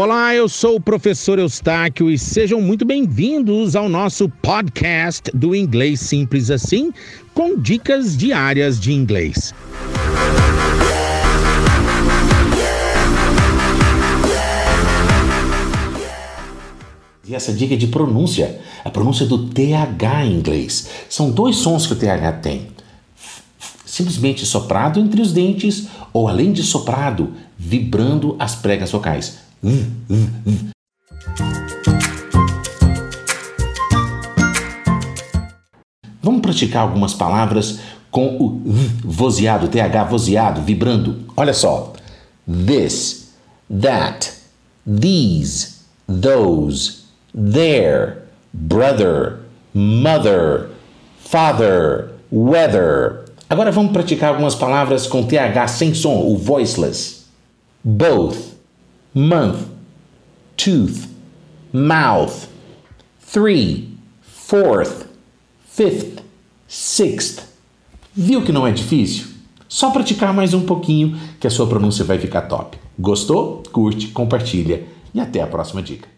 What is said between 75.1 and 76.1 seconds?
e até a próxima dica.